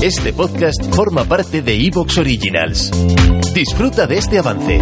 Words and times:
Este 0.00 0.32
podcast 0.32 0.80
forma 0.94 1.24
parte 1.24 1.60
de 1.60 1.74
Evox 1.74 2.18
Originals. 2.18 2.90
Disfruta 3.52 4.06
de 4.06 4.18
este 4.18 4.38
avance. 4.38 4.80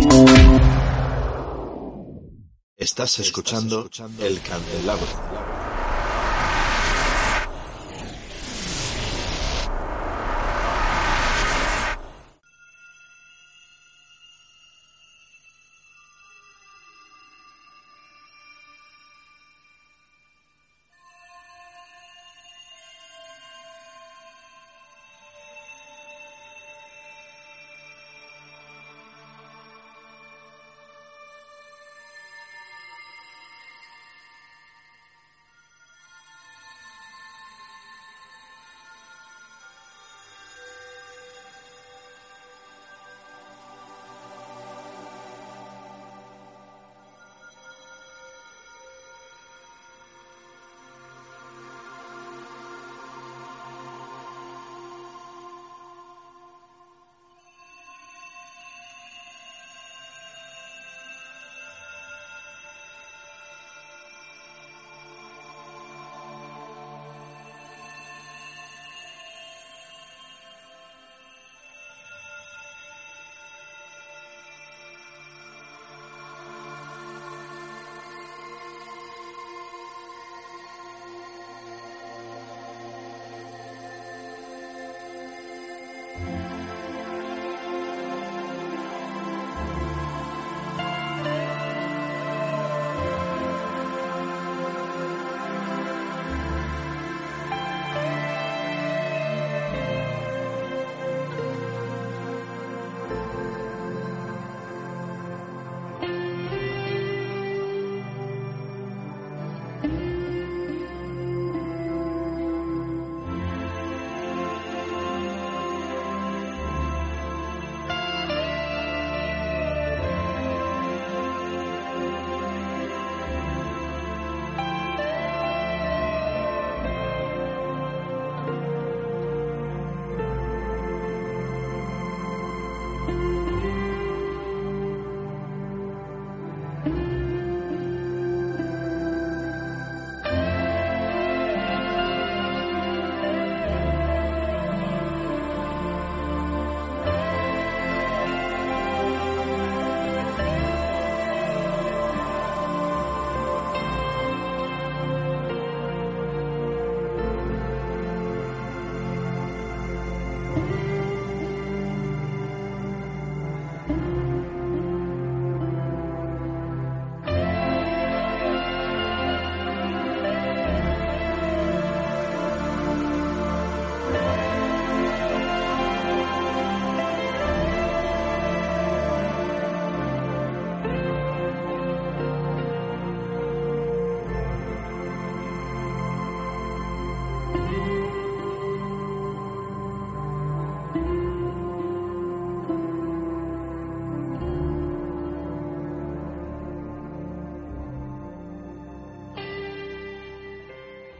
Estás 2.76 3.18
escuchando 3.20 3.88
El 4.20 4.40
Candelabro. 4.42 5.55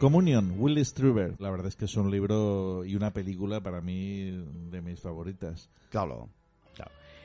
Comunion, 0.07 0.55
Willy 0.57 0.85
Struber. 0.85 1.35
La 1.41 1.51
verdad 1.51 1.67
es 1.67 1.75
que 1.75 1.87
es 1.87 1.97
un 1.97 2.13
libro 2.13 2.85
y 2.85 2.95
una 2.95 3.13
película 3.13 3.61
para 3.61 3.81
mí 3.81 4.31
de 4.71 4.81
mis 4.81 5.01
favoritas. 5.01 5.69
Claro, 5.91 6.29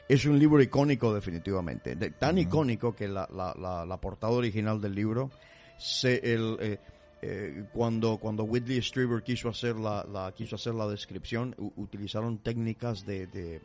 Es 0.10 0.26
un 0.26 0.40
libro 0.40 0.60
icónico 0.64 1.14
definitivamente. 1.14 1.96
tan 2.14 2.40
icónico 2.40 2.96
que 2.96 3.08
la, 3.08 3.28
la, 3.32 3.98
portada 4.02 4.34
original 4.34 4.82
del 4.82 4.96
libro, 4.96 5.30
se, 5.78 6.34
el, 6.34 6.58
eh, 6.60 6.80
eh, 7.22 7.66
cuando, 7.72 8.18
cuando 8.18 8.46
Whitley 8.46 8.82
Strieber 8.82 9.22
quiso 9.22 9.50
hacer 9.50 9.76
la, 9.76 10.34
quiso 10.36 10.56
hacer 10.56 10.74
la 10.74 10.88
descripción, 10.88 11.54
utilizaron 11.76 12.40
técnicas 12.40 13.06
de, 13.06 13.28
de 13.28 13.62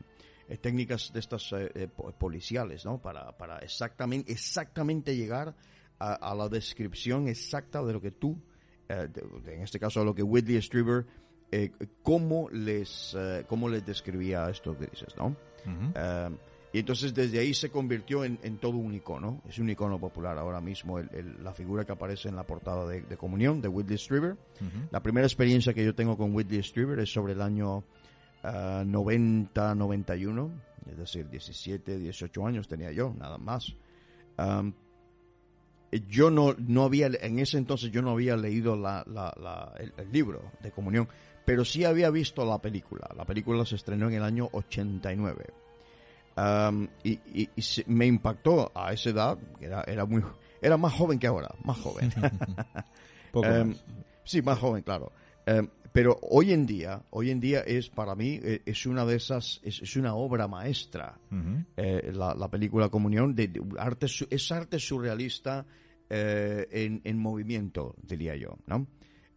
eh, 0.46 0.58
técnicas 0.58 1.10
de 1.10 1.20
estas 1.20 1.54
policiales, 2.18 2.84
¿no? 2.84 2.98
Para, 2.98 3.32
para 3.32 3.60
exactamente, 3.60 4.30
exactamente 4.30 5.16
llegar 5.16 5.54
a, 5.98 6.12
a, 6.12 6.34
la 6.34 6.50
descripción 6.50 7.28
exacta 7.28 7.82
de 7.82 7.94
lo 7.94 8.02
que 8.02 8.10
tú 8.10 8.38
eh, 8.88 9.08
en 9.46 9.62
este 9.62 9.78
caso 9.78 10.00
a 10.00 10.04
lo 10.04 10.12
que 10.14 10.22
Whitley 10.22 10.62
Strieber, 10.62 11.04
eh, 11.50 11.72
cómo, 12.02 12.48
les, 12.50 13.14
eh, 13.18 13.44
cómo 13.48 13.68
les 13.68 13.84
describía 13.84 14.48
esto 14.48 14.78
que 14.78 14.86
dices, 14.86 15.14
¿no? 15.16 15.34
y 16.72 16.78
entonces 16.78 17.12
desde 17.14 17.40
ahí 17.40 17.52
se 17.54 17.70
convirtió 17.70 18.24
en, 18.24 18.58
todo 18.58 18.76
un 18.76 18.94
icono, 18.94 19.42
es 19.48 19.58
un 19.58 19.68
icono 19.70 19.98
popular 19.98 20.38
ahora 20.38 20.60
mismo, 20.60 21.00
la 21.42 21.52
figura 21.52 21.84
que 21.84 21.90
aparece 21.92 22.28
en 22.28 22.36
la 22.36 22.44
portada 22.44 22.86
de, 22.86 23.16
Comunión 23.16 23.60
de 23.62 23.68
Whitley 23.68 23.98
Strieber. 23.98 24.36
La 24.90 25.02
primera 25.02 25.26
experiencia 25.26 25.72
que 25.72 25.82
yo 25.84 25.94
tengo 25.94 26.18
con 26.18 26.34
Whitley 26.34 26.62
Strieber 26.62 26.98
es 27.00 27.10
sobre 27.10 27.32
el 27.32 27.40
año 27.40 27.82
90-91, 28.42 30.50
es 30.90 30.98
decir, 30.98 31.30
17, 31.30 31.98
18 31.98 32.46
años 32.46 32.68
tenía 32.68 32.92
yo, 32.92 33.14
nada 33.18 33.38
más 33.38 33.74
yo 36.08 36.30
no, 36.30 36.54
no 36.58 36.84
había, 36.84 37.06
en 37.06 37.38
ese 37.38 37.58
entonces 37.58 37.90
yo 37.90 38.02
no 38.02 38.10
había 38.10 38.36
leído 38.36 38.76
la, 38.76 39.04
la, 39.06 39.72
el, 39.78 40.12
libro 40.12 40.42
de 40.60 40.70
comunión, 40.70 41.08
pero 41.44 41.64
sí 41.64 41.84
había 41.84 42.10
visto 42.10 42.44
la 42.44 42.58
película. 42.58 43.08
La 43.16 43.24
película 43.24 43.64
se 43.64 43.76
estrenó 43.76 44.08
en 44.08 44.14
el 44.14 44.22
año 44.22 44.48
89. 44.52 45.46
y, 47.04 47.10
y, 47.12 47.48
me 47.86 48.06
impactó 48.06 48.72
a 48.74 48.92
esa 48.92 49.10
edad, 49.10 49.38
era, 49.60 49.84
era, 49.86 50.04
muy, 50.04 50.22
era 50.60 50.76
más 50.76 50.92
joven 50.92 51.18
que 51.18 51.26
ahora, 51.26 51.54
más 51.64 51.78
joven. 51.78 52.12
Sí, 54.24 54.42
más 54.42 54.58
joven, 54.58 54.82
claro. 54.82 55.12
Pero 55.96 56.18
hoy 56.20 56.52
en 56.52 56.66
día, 56.66 57.02
hoy 57.10 57.30
en 57.30 57.40
día 57.40 57.60
es 57.60 57.88
para 57.88 58.14
mí 58.14 58.38
e, 58.42 58.60
es 58.66 58.84
una 58.84 59.06
de 59.06 59.16
esas, 59.16 59.60
es, 59.64 59.96
una 59.96 60.14
obra 60.14 60.46
maestra. 60.46 61.18
Eh, 61.76 62.12
la, 62.12 62.34
la, 62.34 62.50
película 62.50 62.90
Comunión 62.90 63.34
de, 63.34 63.50
arte, 63.78 64.06
es 64.28 64.52
arte 64.52 64.78
surrealista 64.78 65.64
eh, 66.10 67.00
en, 67.02 67.18
movimiento, 67.18 67.94
diría 68.02 68.36
yo, 68.36 68.58
¿no? 68.66 68.86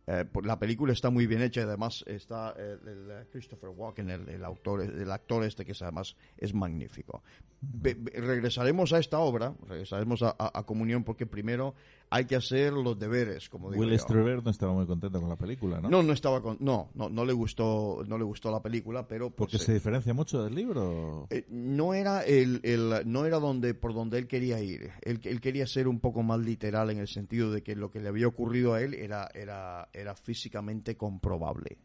Eh, 0.06 0.26
por- 0.26 0.46
la 0.46 0.60
película 0.60 0.92
está 0.92 1.10
muy 1.10 1.28
bien 1.28 1.42
hecha 1.44 1.62
y 1.62 1.64
además 1.64 2.04
está 2.08 2.54
el, 2.58 3.28
Christopher 3.32 3.70
Walken, 3.70 4.10
el, 4.10 4.28
el 4.28 4.44
autor, 4.44 4.82
el 4.82 5.12
actor 5.12 5.46
este 5.46 5.64
que 5.64 5.74
además 5.80 6.18
es 6.38 6.54
magnífico. 6.54 7.24
Regresaremos 7.72 8.92
a 8.94 9.00
esta 9.00 9.20
obra, 9.20 9.54
regresaremos 9.68 10.24
a, 10.24 10.36
a- 10.38 10.52
a 10.60 10.64
Comunión 10.66 11.04
porque 11.04 11.26
primero 11.26 11.76
hay 12.12 12.26
que 12.26 12.36
hacer 12.36 12.74
los 12.74 12.98
deberes, 12.98 13.50
como 13.50 13.72
digo 13.72 13.84
Will. 13.84 14.00
Strieber 14.00 14.44
no 14.44 14.50
estaba 14.52 14.74
muy 14.74 14.86
contento 14.88 15.20
con 15.20 15.30
la 15.30 15.36
película, 15.36 15.80
¿no? 15.80 15.90
No, 15.90 16.02
no 16.02 16.14
estaba 16.14 16.42
con, 16.42 16.58
no, 16.60 16.90
no, 16.96 17.10
no 17.10 17.24
le 17.26 17.34
gustó, 17.34 18.04
no 18.08 18.18
le 18.18 18.24
gustó 18.24 18.50
la 18.52 18.62
película, 18.62 19.08
pero 19.08 19.30
pues, 19.30 19.52
Porque 19.52 19.58
eh, 19.58 19.66
se 19.66 19.74
diferencia 19.74 20.14
mucho 20.14 20.44
del 20.44 20.56
libro. 20.56 21.28
eh, 21.30 21.46
no 21.50 21.94
era 21.94 22.24
el, 22.24 22.60
el- 22.64 23.04
no 23.06 23.26
era 23.26 23.40
donde 23.40 23.74
por 23.74 23.94
donde 23.94 24.18
él 24.18 24.28
quería 24.28 24.60
ir. 24.62 24.90
Él, 25.02 25.20
él 25.24 25.40
quería 25.40 25.68
ser 25.68 25.88
un 25.88 26.00
poco 26.00 26.24
más 26.24 26.40
literal 26.40 26.90
en 26.90 26.98
el 27.00 27.08
sentido 27.08 27.52
de 27.52 27.62
que 27.62 27.76
lo 27.76 27.92
que 27.92 28.00
le 28.00 28.10
había 28.10 28.28
ocurrido 28.28 28.74
a 28.74 28.82
él 28.82 28.94
era 28.94 29.30
era 29.34 29.90
era 29.94 30.16
físicamente 30.16 30.98
comprobable. 30.98 31.78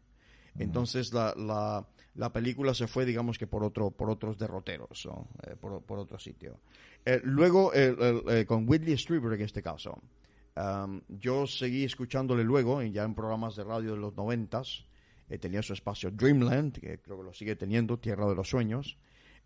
Entonces 0.57 1.13
la, 1.13 1.33
la, 1.35 1.85
la 2.15 2.31
película 2.31 2.73
se 2.73 2.87
fue, 2.87 3.05
digamos 3.05 3.37
que 3.37 3.47
por 3.47 3.63
otro 3.63 3.91
por 3.91 4.09
otros 4.09 4.37
derroteros, 4.37 5.05
¿no? 5.05 5.27
Eh, 5.43 5.55
por, 5.59 5.81
por 5.83 5.99
otro 5.99 6.17
sitio. 6.17 6.59
Eh, 7.05 7.19
luego 7.23 7.73
el- 7.73 7.97
eh, 8.29 8.45
con 8.45 8.67
Whitley 8.67 8.97
Strieber 8.97 9.33
en 9.33 9.41
este 9.41 9.61
caso, 9.61 10.01
um, 10.55 11.01
yo 11.09 11.45
seguí 11.45 11.83
escuchándole 11.83 12.43
luego 12.43 12.81
ya 12.83 13.03
en 13.03 13.13
programas 13.15 13.55
de 13.55 13.63
radio 13.63 13.91
de 13.91 13.97
los 13.99 14.15
noventas. 14.15 14.85
eh, 15.27 15.39
tenía 15.39 15.61
su 15.63 15.73
espacio 15.73 16.11
Dreamland, 16.11 16.73
que 16.79 16.99
creo 16.99 17.17
que 17.17 17.23
lo 17.23 17.33
sigue 17.33 17.55
teniendo, 17.55 17.97
Tierra 17.97 18.27
de 18.27 18.35
los 18.35 18.47
Sueños. 18.47 18.97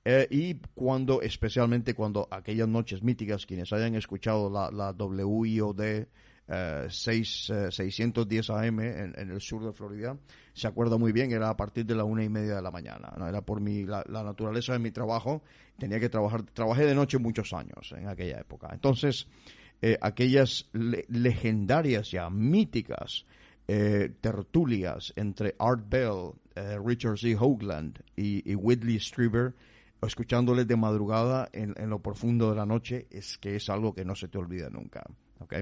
Eh, 0.05 0.27
y 0.29 0.55
cuando, 0.75 1.21
especialmente 1.21 1.93
cuando 1.93 2.27
aquellas 2.31 2.67
noches 2.67 3.01
míticas, 3.01 3.45
quienes 3.45 3.71
hayan 3.73 3.95
escuchado 3.95 4.49
la, 4.49 4.69
la 4.71 4.91
WIOD 4.91 6.05
eh, 6.49 6.87
6, 6.89 7.49
eh, 7.49 7.71
610 7.71 8.49
AM 8.49 8.79
en, 8.79 9.13
en 9.17 9.29
el 9.31 9.39
sur 9.39 9.63
de 9.63 9.71
Florida, 9.71 10.17
se 10.53 10.67
acuerda 10.67 10.97
muy 10.97 11.11
bien, 11.11 11.31
era 11.31 11.49
a 11.49 11.55
partir 11.55 11.85
de 11.85 11.95
la 11.95 12.03
una 12.03 12.23
y 12.23 12.29
media 12.29 12.55
de 12.55 12.61
la 12.61 12.71
mañana. 12.71 13.13
¿no? 13.17 13.27
Era 13.27 13.41
por 13.41 13.61
mi, 13.61 13.85
la, 13.85 14.03
naturaleza 14.07 14.73
de 14.73 14.79
mi 14.79 14.91
trabajo, 14.91 15.43
tenía 15.77 15.99
que 15.99 16.09
trabajar, 16.09 16.43
trabajé 16.43 16.85
de 16.85 16.95
noche 16.95 17.17
muchos 17.19 17.53
años 17.53 17.93
en 17.95 18.07
aquella 18.07 18.39
época. 18.39 18.69
Entonces, 18.73 19.27
eh, 19.81 19.97
aquellas 20.01 20.67
le- 20.73 21.05
legendarias 21.07 22.11
ya, 22.11 22.29
míticas 22.29 23.25
eh, 23.67 24.11
tertulias 24.19 25.13
entre 25.15 25.55
Art 25.59 25.85
Bell, 25.87 26.31
eh, 26.55 26.79
Richard 26.83 27.19
C. 27.19 27.35
Hoagland 27.39 27.99
y, 28.15 28.55
Whitley 28.55 28.99
Strieber, 28.99 29.53
escuchándoles 30.01 30.67
de 30.67 30.75
madrugada 30.75 31.49
en, 31.53 31.75
en 31.77 31.89
lo 31.89 32.01
profundo 32.01 32.49
de 32.49 32.55
la 32.55 32.65
noche, 32.65 33.05
es 33.11 33.37
que 33.37 33.55
es 33.55 33.69
algo 33.69 33.93
que 33.93 34.03
no 34.03 34.15
se 34.15 34.27
te 34.27 34.39
olvida 34.39 34.69
nunca. 34.71 35.05
¿ok? 35.39 35.53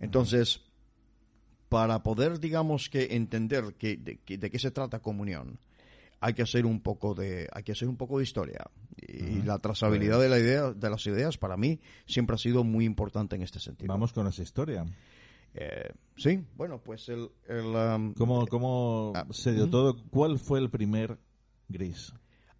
Entonces, 0.00 0.62
para 1.68 2.02
poder, 2.02 2.40
digamos 2.40 2.88
que 2.88 3.14
entender 3.16 3.74
que, 3.74 3.96
de, 3.96 4.18
que- 4.18 4.38
de 4.38 4.50
qué 4.50 4.58
se 4.58 4.70
trata 4.70 5.00
comunión, 5.00 5.58
hay 6.20 6.34
que 6.34 6.42
hacer 6.42 6.66
un 6.66 6.80
poco 6.80 7.14
de, 7.14 7.48
hay 7.52 7.62
que 7.62 7.72
hacer 7.72 7.88
un 7.88 7.96
poco 7.96 8.18
de 8.18 8.24
historia. 8.24 8.64
Y 9.06 9.42
la 9.42 9.58
trazabilidad 9.58 10.20
de 10.20 10.28
la 10.28 10.38
idea, 10.38 10.72
de 10.72 10.90
las 10.90 11.06
ideas, 11.06 11.38
para 11.38 11.56
mí, 11.56 11.78
siempre 12.06 12.34
ha 12.34 12.38
sido 12.38 12.64
muy 12.64 12.84
importante 12.84 13.36
en 13.36 13.42
este 13.42 13.60
sentido. 13.60 13.92
Vamos 13.92 14.12
con 14.12 14.26
esa 14.26 14.42
historia. 14.42 14.84
Eh, 15.54 15.90
sí, 16.16 16.44
bueno, 16.56 16.80
pues 16.82 17.08
el, 17.08 17.30
el, 17.48 17.66
um, 17.66 18.14
¿Cómo, 18.14 18.46
cómo 18.48 19.12
Ah, 19.14 19.26
se 19.30 19.52
dio 19.52 19.68
todo? 19.70 19.96
¿Cuál 20.10 20.38
fue 20.38 20.58
el 20.58 20.70
primer 20.70 21.18
gris? 21.68 22.12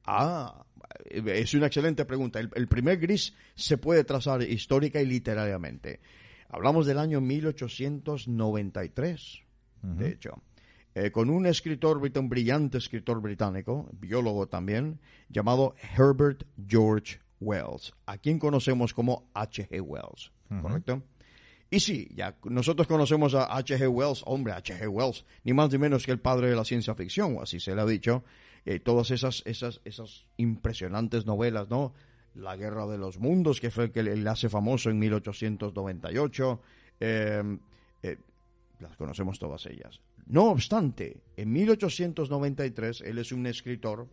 Ah, 0.04 0.64
es 1.10 1.52
una 1.54 1.66
excelente 1.66 2.04
pregunta. 2.04 2.40
El, 2.40 2.50
el 2.54 2.66
primer 2.68 2.98
gris 2.98 3.34
se 3.54 3.76
puede 3.76 4.04
trazar 4.04 4.42
histórica 4.42 5.02
y 5.02 5.06
literariamente. 5.06 6.00
Hablamos 6.48 6.86
del 6.86 6.98
año 6.98 7.20
1893, 7.20 9.42
de 9.82 10.08
hecho, 10.08 10.42
eh, 10.94 11.10
con 11.10 11.28
un 11.30 11.46
escritor, 11.46 11.98
un 11.98 12.28
brillante 12.28 12.78
escritor 12.78 13.20
británico, 13.20 13.88
biólogo 13.92 14.46
también, 14.48 15.00
llamado 15.28 15.74
Herbert 15.96 16.44
George 16.66 17.20
Wells, 17.40 17.94
a 18.06 18.18
quien 18.18 18.38
conocemos 18.38 18.94
como 18.94 19.28
H.G. 19.34 19.80
Wells, 19.80 20.30
¿correcto? 20.62 21.02
Y 21.70 21.80
sí, 21.80 22.08
ya 22.14 22.34
nosotros 22.44 22.88
conocemos 22.88 23.34
a 23.34 23.54
H.G. 23.54 23.86
Wells, 23.86 24.22
hombre, 24.24 24.54
H.G. 24.54 24.88
Wells, 24.88 25.26
ni 25.44 25.52
más 25.52 25.70
ni 25.70 25.76
menos 25.76 26.06
que 26.06 26.12
el 26.12 26.18
padre 26.18 26.48
de 26.48 26.56
la 26.56 26.64
ciencia 26.64 26.94
ficción, 26.94 27.36
o 27.36 27.42
así 27.42 27.60
se 27.60 27.74
le 27.74 27.82
ha 27.82 27.86
dicho, 27.86 28.24
eh, 28.64 28.80
todas 28.80 29.10
esas, 29.10 29.42
esas, 29.44 29.82
esas 29.84 30.24
impresionantes 30.38 31.26
novelas, 31.26 31.68
¿no? 31.68 31.92
La 32.38 32.56
Guerra 32.56 32.86
de 32.86 32.98
los 32.98 33.18
Mundos, 33.18 33.60
que 33.60 33.70
fue 33.70 33.84
el 33.84 33.90
que 33.92 34.02
le 34.02 34.28
hace 34.28 34.48
famoso 34.48 34.90
en 34.90 34.98
1898, 34.98 36.60
eh, 37.00 37.58
eh, 38.02 38.16
las 38.80 38.96
conocemos 38.96 39.38
todas 39.38 39.66
ellas. 39.66 40.00
No 40.26 40.50
obstante, 40.50 41.22
en 41.36 41.52
1893 41.52 43.00
él 43.02 43.18
es 43.18 43.32
un 43.32 43.46
escritor 43.46 44.08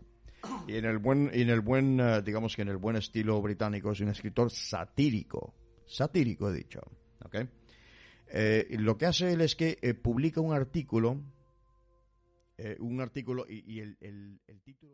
y 0.67 0.75
en 0.75 0.85
el 0.85 0.97
buen, 0.97 1.29
en 1.33 1.49
el 1.49 1.61
buen, 1.61 1.99
eh, 1.99 2.21
digamos 2.23 2.55
que 2.55 2.61
en 2.63 2.69
el 2.69 2.77
buen 2.77 2.95
estilo 2.95 3.41
británico 3.41 3.91
es 3.91 3.99
un 3.99 4.09
escritor 4.09 4.49
satírico, 4.51 5.53
satírico 5.85 6.49
he 6.49 6.53
dicho, 6.53 6.81
¿ok? 7.23 7.35
Eh, 8.27 8.75
lo 8.79 8.97
que 8.97 9.05
hace 9.05 9.33
él 9.33 9.41
es 9.41 9.55
que 9.55 9.77
eh, 9.81 9.93
publica 9.93 10.41
un 10.41 10.53
artículo, 10.53 11.21
un 12.79 13.01
artículo 13.01 13.45
y, 13.49 13.79
el- 13.81 13.97
el 14.47 14.61
título. 14.61 14.93